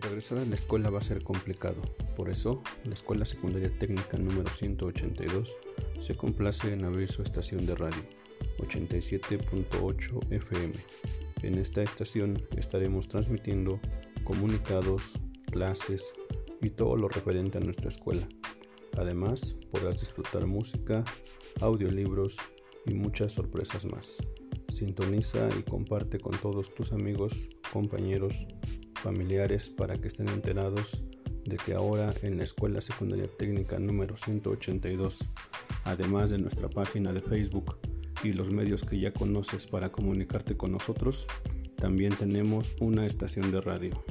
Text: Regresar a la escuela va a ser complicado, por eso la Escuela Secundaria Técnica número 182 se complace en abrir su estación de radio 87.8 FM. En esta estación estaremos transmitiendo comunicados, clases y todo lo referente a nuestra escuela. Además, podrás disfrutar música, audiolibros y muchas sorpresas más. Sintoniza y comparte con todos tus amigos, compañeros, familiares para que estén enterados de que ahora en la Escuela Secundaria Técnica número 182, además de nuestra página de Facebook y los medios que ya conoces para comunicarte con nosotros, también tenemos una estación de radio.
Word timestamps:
Regresar 0.00 0.38
a 0.38 0.44
la 0.46 0.54
escuela 0.54 0.88
va 0.88 1.00
a 1.00 1.02
ser 1.02 1.22
complicado, 1.22 1.82
por 2.16 2.30
eso 2.30 2.62
la 2.84 2.94
Escuela 2.94 3.26
Secundaria 3.26 3.70
Técnica 3.78 4.16
número 4.16 4.48
182 4.48 5.58
se 5.98 6.16
complace 6.16 6.72
en 6.72 6.86
abrir 6.86 7.08
su 7.08 7.22
estación 7.22 7.66
de 7.66 7.74
radio 7.74 8.02
87.8 8.58 10.32
FM. 10.32 10.72
En 11.42 11.58
esta 11.58 11.82
estación 11.82 12.42
estaremos 12.56 13.08
transmitiendo 13.08 13.78
comunicados, 14.24 15.02
clases 15.50 16.14
y 16.62 16.70
todo 16.70 16.96
lo 16.96 17.08
referente 17.08 17.58
a 17.58 17.60
nuestra 17.60 17.90
escuela. 17.90 18.26
Además, 18.96 19.54
podrás 19.70 20.00
disfrutar 20.00 20.46
música, 20.46 21.04
audiolibros 21.60 22.36
y 22.86 22.94
muchas 22.94 23.34
sorpresas 23.34 23.84
más. 23.84 24.16
Sintoniza 24.70 25.48
y 25.58 25.62
comparte 25.62 26.18
con 26.18 26.32
todos 26.38 26.74
tus 26.74 26.92
amigos, 26.92 27.50
compañeros, 27.70 28.46
familiares 29.00 29.68
para 29.68 29.96
que 29.96 30.08
estén 30.08 30.28
enterados 30.28 31.02
de 31.44 31.56
que 31.56 31.74
ahora 31.74 32.12
en 32.22 32.38
la 32.38 32.44
Escuela 32.44 32.80
Secundaria 32.80 33.28
Técnica 33.38 33.78
número 33.78 34.16
182, 34.16 35.18
además 35.84 36.30
de 36.30 36.38
nuestra 36.38 36.68
página 36.68 37.12
de 37.12 37.20
Facebook 37.20 37.76
y 38.22 38.32
los 38.32 38.50
medios 38.50 38.84
que 38.84 39.00
ya 39.00 39.12
conoces 39.12 39.66
para 39.66 39.90
comunicarte 39.90 40.56
con 40.56 40.72
nosotros, 40.72 41.26
también 41.76 42.14
tenemos 42.14 42.74
una 42.80 43.06
estación 43.06 43.50
de 43.50 43.60
radio. 43.60 44.04